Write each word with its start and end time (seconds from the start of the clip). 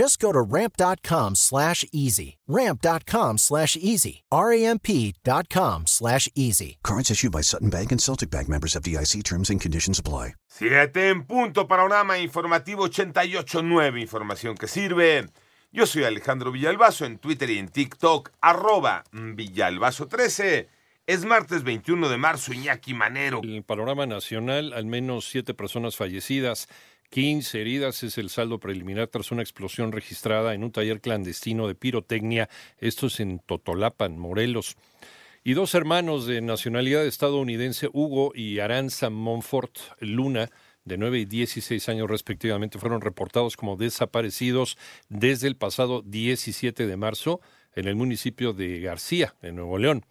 Just 0.00 0.18
go 0.18 0.32
to 0.32 0.40
ramp.com 0.40 1.34
slash 1.34 1.84
easy. 1.92 2.38
Ramp.com 2.48 3.36
slash 3.36 3.76
easy. 3.76 4.22
R-A-M-P.com 4.32 5.86
slash 5.86 6.26
easy. 6.34 6.78
Cards 6.82 7.10
issued 7.10 7.32
by 7.32 7.42
Sutton 7.42 7.68
Bank 7.68 7.92
and 7.92 8.00
Celtic 8.00 8.30
Bank 8.30 8.48
members 8.48 8.74
of 8.74 8.82
DIC 8.82 9.22
terms 9.24 9.50
and 9.50 9.60
conditions 9.60 9.98
apply. 9.98 10.36
Siete 10.48 11.10
en 11.10 11.24
punto, 11.24 11.68
panorama 11.68 12.16
informativo 12.16 12.88
88.9, 12.88 14.00
información 14.00 14.56
que 14.56 14.68
sirve. 14.68 15.28
Yo 15.70 15.84
soy 15.84 16.04
Alejandro 16.04 16.50
Villalbazo 16.50 17.04
en 17.04 17.18
Twitter 17.18 17.50
y 17.50 17.58
en 17.58 17.68
TikTok, 17.68 18.30
arroba 18.40 19.04
Villalbazo13. 19.12 20.66
Es 21.06 21.24
martes 21.24 21.64
21 21.64 22.08
de 22.08 22.16
marzo, 22.16 22.52
Iñaki 22.52 22.94
Manero. 22.94 23.40
El 23.42 23.64
panorama 23.64 24.06
nacional, 24.06 24.72
al 24.72 24.86
menos 24.86 25.28
siete 25.28 25.54
personas 25.54 25.96
fallecidas, 25.96 26.68
15 27.10 27.60
heridas 27.60 28.04
es 28.04 28.18
el 28.18 28.30
saldo 28.30 28.60
preliminar 28.60 29.08
tras 29.08 29.32
una 29.32 29.42
explosión 29.42 29.90
registrada 29.90 30.54
en 30.54 30.62
un 30.62 30.70
taller 30.70 31.00
clandestino 31.00 31.66
de 31.66 31.74
pirotecnia, 31.74 32.48
esto 32.78 33.08
es 33.08 33.18
en 33.18 33.40
Totolapan, 33.40 34.16
Morelos. 34.16 34.76
Y 35.42 35.54
dos 35.54 35.74
hermanos 35.74 36.26
de 36.26 36.40
nacionalidad 36.40 37.04
estadounidense, 37.04 37.88
Hugo 37.92 38.30
y 38.32 38.60
Aranza 38.60 39.10
Monfort 39.10 39.76
Luna, 39.98 40.50
de 40.84 40.98
9 40.98 41.18
y 41.18 41.24
16 41.24 41.88
años 41.88 42.08
respectivamente, 42.08 42.78
fueron 42.78 43.00
reportados 43.00 43.56
como 43.56 43.76
desaparecidos 43.76 44.78
desde 45.08 45.48
el 45.48 45.56
pasado 45.56 46.02
17 46.02 46.86
de 46.86 46.96
marzo 46.96 47.40
en 47.74 47.88
el 47.88 47.96
municipio 47.96 48.52
de 48.52 48.80
García, 48.80 49.34
en 49.42 49.56
Nuevo 49.56 49.78
León. 49.78 50.04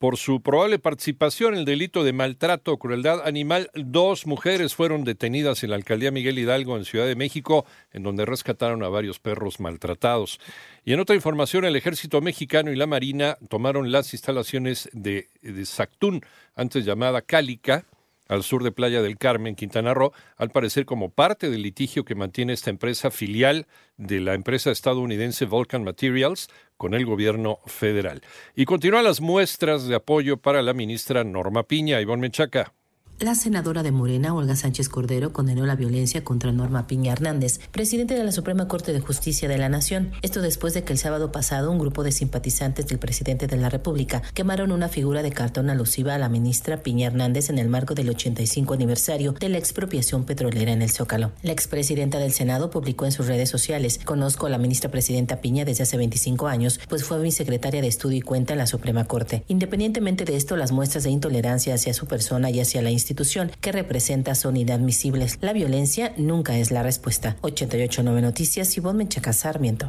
Por 0.00 0.16
su 0.16 0.40
probable 0.40 0.78
participación 0.78 1.52
en 1.52 1.60
el 1.60 1.66
delito 1.66 2.04
de 2.04 2.14
maltrato 2.14 2.72
o 2.72 2.78
crueldad 2.78 3.20
animal, 3.28 3.70
dos 3.74 4.26
mujeres 4.26 4.74
fueron 4.74 5.04
detenidas 5.04 5.62
en 5.62 5.68
la 5.68 5.76
alcaldía 5.76 6.10
Miguel 6.10 6.38
Hidalgo 6.38 6.78
en 6.78 6.86
Ciudad 6.86 7.04
de 7.04 7.16
México, 7.16 7.66
en 7.92 8.02
donde 8.02 8.24
rescataron 8.24 8.82
a 8.82 8.88
varios 8.88 9.18
perros 9.18 9.60
maltratados. 9.60 10.40
Y 10.86 10.94
en 10.94 11.00
otra 11.00 11.16
información, 11.16 11.66
el 11.66 11.76
ejército 11.76 12.22
mexicano 12.22 12.72
y 12.72 12.76
la 12.76 12.86
marina 12.86 13.36
tomaron 13.50 13.92
las 13.92 14.14
instalaciones 14.14 14.88
de, 14.94 15.28
de 15.42 15.66
Sactún, 15.66 16.22
antes 16.54 16.86
llamada 16.86 17.20
Cálica, 17.20 17.84
al 18.26 18.42
sur 18.42 18.62
de 18.62 18.72
Playa 18.72 19.02
del 19.02 19.18
Carmen, 19.18 19.56
Quintana 19.56 19.92
Roo, 19.92 20.12
al 20.36 20.50
parecer 20.50 20.86
como 20.86 21.10
parte 21.10 21.50
del 21.50 21.62
litigio 21.62 22.06
que 22.06 22.14
mantiene 22.14 22.54
esta 22.54 22.70
empresa 22.70 23.10
filial 23.10 23.66
de 23.98 24.20
la 24.20 24.34
empresa 24.34 24.70
estadounidense 24.70 25.44
Vulcan 25.44 25.84
Materials 25.84 26.48
con 26.80 26.94
el 26.94 27.04
gobierno 27.04 27.58
federal. 27.66 28.22
Y 28.56 28.64
continúan 28.64 29.04
las 29.04 29.20
muestras 29.20 29.86
de 29.86 29.96
apoyo 29.96 30.38
para 30.38 30.62
la 30.62 30.72
ministra 30.72 31.24
Norma 31.24 31.64
Piña. 31.64 32.00
Ivonne 32.00 32.22
Menchaca. 32.22 32.72
La 33.20 33.34
senadora 33.34 33.82
de 33.82 33.92
Morena, 33.92 34.34
Olga 34.34 34.56
Sánchez 34.56 34.88
Cordero, 34.88 35.34
condenó 35.34 35.66
la 35.66 35.76
violencia 35.76 36.24
contra 36.24 36.52
Norma 36.52 36.86
Piña 36.86 37.12
Hernández, 37.12 37.60
presidente 37.70 38.14
de 38.14 38.24
la 38.24 38.32
Suprema 38.32 38.66
Corte 38.66 38.94
de 38.94 39.00
Justicia 39.00 39.46
de 39.46 39.58
la 39.58 39.68
Nación. 39.68 40.12
Esto 40.22 40.40
después 40.40 40.72
de 40.72 40.84
que 40.84 40.94
el 40.94 40.98
sábado 40.98 41.30
pasado 41.30 41.70
un 41.70 41.78
grupo 41.78 42.02
de 42.02 42.12
simpatizantes 42.12 42.86
del 42.86 42.98
presidente 42.98 43.46
de 43.46 43.58
la 43.58 43.68
República 43.68 44.22
quemaron 44.32 44.72
una 44.72 44.88
figura 44.88 45.22
de 45.22 45.32
cartón 45.32 45.68
alusiva 45.68 46.14
a 46.14 46.18
la 46.18 46.30
ministra 46.30 46.78
Piña 46.78 47.08
Hernández 47.08 47.50
en 47.50 47.58
el 47.58 47.68
marco 47.68 47.94
del 47.94 48.08
85 48.08 48.72
aniversario 48.72 49.32
de 49.32 49.50
la 49.50 49.58
expropiación 49.58 50.24
petrolera 50.24 50.72
en 50.72 50.80
el 50.80 50.90
Zócalo. 50.90 51.30
La 51.42 51.52
expresidenta 51.52 52.18
del 52.18 52.32
Senado 52.32 52.70
publicó 52.70 53.04
en 53.04 53.12
sus 53.12 53.26
redes 53.26 53.50
sociales: 53.50 54.00
Conozco 54.02 54.46
a 54.46 54.50
la 54.50 54.56
ministra 54.56 54.90
presidenta 54.90 55.42
Piña 55.42 55.66
desde 55.66 55.82
hace 55.82 55.98
25 55.98 56.48
años, 56.48 56.80
pues 56.88 57.04
fue 57.04 57.18
mi 57.18 57.32
secretaria 57.32 57.82
de 57.82 57.88
estudio 57.88 58.16
y 58.16 58.22
cuenta 58.22 58.54
en 58.54 58.60
la 58.60 58.66
Suprema 58.66 59.04
Corte. 59.04 59.44
Independientemente 59.46 60.24
de 60.24 60.36
esto, 60.36 60.56
las 60.56 60.72
muestras 60.72 61.04
de 61.04 61.10
intolerancia 61.10 61.74
hacia 61.74 61.92
su 61.92 62.06
persona 62.06 62.48
y 62.48 62.60
hacia 62.60 62.80
la 62.80 62.90
institución 62.90 63.09
institución 63.10 63.50
que 63.60 63.72
representa 63.72 64.36
son 64.36 64.56
inadmisibles. 64.56 65.38
La 65.40 65.52
violencia 65.52 66.14
nunca 66.16 66.56
es 66.56 66.70
la 66.70 66.84
respuesta. 66.84 67.36
889 67.40 68.22
Noticias, 68.22 68.76
y 68.76 68.80
Menchaca 68.80 69.32
Sarmiento. 69.32 69.88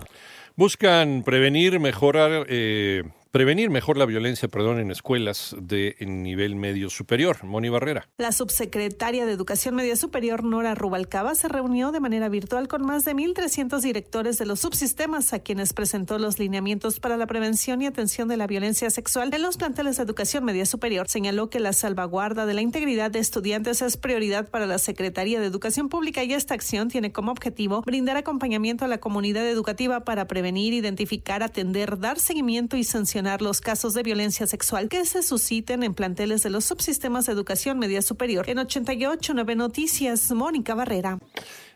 Buscan 0.55 1.21
prevenir, 1.23 1.79
mejorar 1.79 2.47
eh, 2.49 3.03
prevenir 3.31 3.69
mejor 3.69 3.97
la 3.97 4.05
violencia, 4.05 4.49
perdón, 4.49 4.79
en 4.79 4.91
escuelas 4.91 5.55
de 5.57 5.95
nivel 6.01 6.55
medio 6.55 6.89
superior. 6.89 7.43
Moni 7.43 7.69
Barrera. 7.69 8.09
La 8.17 8.33
subsecretaria 8.33 9.25
de 9.25 9.31
Educación 9.31 9.73
Media 9.73 9.95
Superior, 9.95 10.43
Nora 10.43 10.75
Rubalcaba, 10.75 11.33
se 11.35 11.47
reunió 11.47 11.93
de 11.93 12.01
manera 12.01 12.27
virtual 12.27 12.67
con 12.67 12.85
más 12.85 13.05
de 13.05 13.15
1.300 13.15 13.79
directores 13.81 14.37
de 14.37 14.45
los 14.45 14.59
subsistemas 14.59 15.31
a 15.31 15.39
quienes 15.39 15.71
presentó 15.71 16.19
los 16.19 16.39
lineamientos 16.39 16.99
para 16.99 17.15
la 17.15 17.25
prevención 17.25 17.81
y 17.81 17.85
atención 17.85 18.27
de 18.27 18.35
la 18.35 18.47
violencia 18.47 18.89
sexual 18.89 19.33
en 19.33 19.41
los 19.41 19.55
planteles 19.55 19.95
de 19.95 20.03
educación 20.03 20.43
media 20.43 20.65
superior. 20.65 21.07
Señaló 21.07 21.49
que 21.49 21.61
la 21.61 21.71
salvaguarda 21.71 22.45
de 22.45 22.53
la 22.53 22.61
integridad 22.61 23.11
de 23.11 23.19
estudiantes 23.19 23.81
es 23.81 23.95
prioridad 23.95 24.49
para 24.49 24.65
la 24.65 24.77
Secretaría 24.77 25.39
de 25.39 25.45
Educación 25.45 25.87
Pública 25.87 26.23
y 26.23 26.33
esta 26.33 26.53
acción 26.53 26.89
tiene 26.89 27.13
como 27.13 27.31
objetivo 27.31 27.81
brindar 27.81 28.17
acompañamiento 28.17 28.83
a 28.83 28.89
la 28.89 28.99
comunidad 28.99 29.47
educativa 29.47 30.01
para 30.01 30.27
prevenir, 30.27 30.73
identificar, 30.73 31.43
atender, 31.43 31.97
dar 31.97 32.19
seguimiento 32.19 32.75
y 32.75 32.83
los 33.21 33.61
casos 33.61 33.93
de 33.93 34.03
violencia 34.03 34.47
sexual 34.47 34.89
que 34.89 35.05
se 35.05 35.21
susciten 35.21 35.83
en 35.83 35.93
planteles 35.93 36.43
de 36.43 36.49
los 36.49 36.65
subsistemas 36.65 37.27
de 37.27 37.33
educación 37.33 37.77
media 37.79 38.01
superior. 38.01 38.49
En 38.49 38.59
889 38.59 39.55
Noticias, 39.55 40.31
Mónica 40.31 40.73
Barrera. 40.73 41.19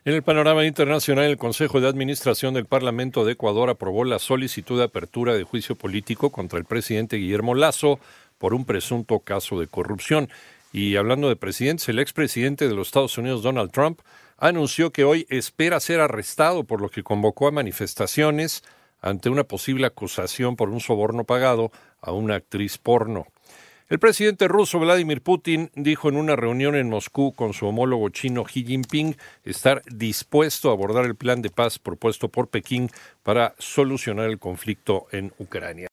En 0.04 0.14
el 0.14 0.24
panorama 0.24 0.66
internacional, 0.66 1.26
el 1.26 1.38
Consejo 1.38 1.80
de 1.80 1.88
Administración 1.88 2.54
del 2.54 2.66
Parlamento 2.66 3.26
de 3.26 3.34
Ecuador 3.34 3.70
aprobó 3.70 4.04
la 4.04 4.20
solicitud 4.20 4.78
de 4.78 4.86
apertura 4.86 5.36
de 5.36 5.44
juicio 5.44 5.76
político 5.76 6.32
contra 6.32 6.60
el 6.60 6.66
presidente 6.66 7.18
Guillermo 7.18 7.56
Lazo 7.56 8.00
por 8.38 8.54
un 8.54 8.66
presunto 8.66 9.20
caso 9.20 9.60
de 9.60 9.68
corrupción. 9.68 10.30
Y 10.74 10.96
hablando 10.96 11.30
de 11.30 11.36
presidentes, 11.36 11.88
el 11.90 12.00
expresidente 12.00 12.68
de 12.68 12.74
los 12.74 12.88
Estados 12.88 13.18
Unidos, 13.18 13.44
Donald 13.44 13.72
Trump, 13.72 14.02
anunció 14.38 14.92
que 14.92 15.06
hoy 15.06 15.26
espera 15.30 15.80
ser 15.80 16.02
arrestado 16.02 16.66
por 16.66 16.82
lo 16.82 16.90
que 16.90 17.04
convocó 17.04 17.48
a 17.48 17.52
manifestaciones 17.52 18.64
ante 19.06 19.30
una 19.30 19.44
posible 19.44 19.86
acusación 19.86 20.56
por 20.56 20.70
un 20.70 20.82
soborno 20.82 21.24
pagado 21.24 21.72
a 22.02 22.12
una 22.12 22.36
actriz 22.36 22.80
porno. 22.80 23.28
El 23.88 24.00
presidente 24.00 24.48
ruso 24.48 24.80
Vladimir 24.80 25.22
Putin 25.22 25.70
dijo 25.76 26.10
en 26.10 26.18
una 26.18 26.36
reunión 26.36 26.76
en 26.76 26.90
Moscú 26.90 27.32
con 27.34 27.54
su 27.54 27.68
homólogo 27.68 28.10
chino 28.10 28.44
Xi 28.44 28.66
Jinping 28.66 29.16
estar 29.44 29.84
dispuesto 29.86 30.72
a 30.72 30.74
abordar 30.74 31.06
el 31.06 31.16
plan 31.16 31.44
de 31.44 31.52
paz 31.52 31.78
propuesto 31.78 32.30
por 32.30 32.48
Pekín 32.48 32.90
para 33.22 33.54
solucionar 33.60 34.28
el 34.28 34.40
conflicto 34.40 35.06
en 35.12 35.32
Ucrania. 35.38 35.84